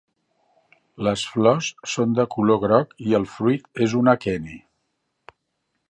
Les 1.07 1.25
flors 1.33 1.67
són 1.97 2.17
de 2.21 2.25
color 2.37 2.61
groc 2.65 2.97
i 3.11 3.15
el 3.21 3.31
fruit 3.35 3.85
és 3.89 3.95
un 4.01 4.15
aqueni. 4.19 4.61